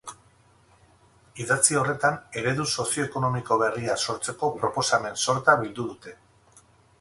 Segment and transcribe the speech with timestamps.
[1.43, 6.17] Idatzi horretan eredu sozioekonomiko berria sortzeko proposamen sorta bildu dute.